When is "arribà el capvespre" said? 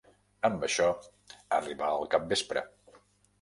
1.59-2.65